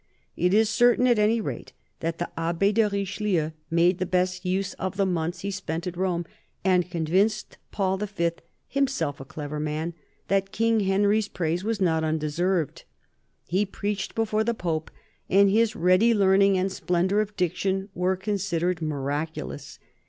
[0.35, 4.73] It is certain, at any rate, that the Abbe de Richelieu made the best use
[4.79, 6.25] of the months he spent at Rome,
[6.65, 8.31] and convinced Paul V.,
[8.67, 9.93] himself a clever man,
[10.27, 12.83] that King Henry's praise was not undeserved.
[13.45, 14.89] He preached before the Pope,
[15.29, 19.77] and his ready learning and splendour of diction were con sidered miraculous.